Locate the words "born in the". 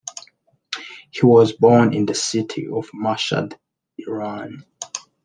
1.53-2.15